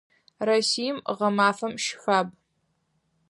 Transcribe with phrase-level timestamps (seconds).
[0.47, 2.27] Россием гъэмафэм щыфаб.